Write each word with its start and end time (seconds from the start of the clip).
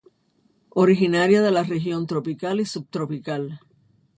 Originaria 0.83 1.43
de 1.43 1.51
la 1.51 1.61
región 1.61 2.07
tropical 2.07 2.59
y 2.59 2.65
subtropical. 2.65 3.59